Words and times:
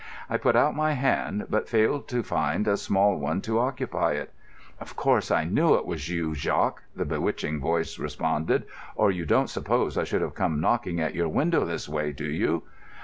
I 0.31 0.37
put 0.37 0.55
out 0.55 0.75
my 0.75 0.93
hand, 0.93 1.45
but 1.47 1.69
failed 1.69 2.07
to 2.07 2.23
find 2.23 2.67
a 2.67 2.75
small 2.75 3.19
one 3.19 3.39
to 3.41 3.59
occupy 3.59 4.13
it. 4.13 4.33
"Of 4.79 4.95
course, 4.95 5.29
I 5.29 5.43
knew 5.43 5.75
it 5.75 5.85
was 5.85 6.09
you, 6.09 6.33
Jacques," 6.33 6.81
the 6.95 7.05
bewitching 7.05 7.59
voice 7.59 7.99
responded, 7.99 8.63
"or 8.95 9.11
you 9.11 9.27
don't 9.27 9.47
suppose 9.51 9.99
I 9.99 10.03
should 10.03 10.23
have 10.23 10.33
come 10.33 10.59
knocking 10.59 10.99
at 10.99 11.13
your 11.13 11.29
window 11.29 11.65
this 11.65 11.87
way, 11.87 12.13
do 12.13 12.25
you?" 12.25 12.63